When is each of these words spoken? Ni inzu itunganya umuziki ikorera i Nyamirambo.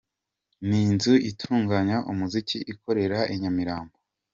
Ni 0.67 0.79
inzu 0.89 1.13
itunganya 1.31 1.97
umuziki 2.11 2.57
ikorera 2.73 3.19
i 3.33 3.35
Nyamirambo. 3.41 3.95